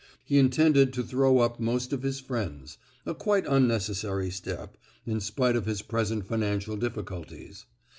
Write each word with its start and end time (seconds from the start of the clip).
He 0.25 0.39
intended 0.39 0.93
to 0.93 1.03
throw 1.03 1.37
up 1.41 1.59
most 1.59 1.93
of 1.93 2.01
his 2.01 2.19
friends—a 2.19 3.13
quite 3.13 3.45
unnecessary 3.45 4.31
step, 4.31 4.75
in 5.05 5.19
spite 5.19 5.55
of 5.55 5.67
his 5.67 5.83
present 5.83 6.25
financial 6.25 6.75
difficulties. 6.75 7.67